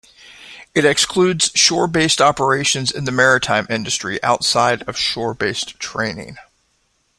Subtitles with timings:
[0.73, 6.37] It excludes shore based operations in the maritime industry outside of shore based training.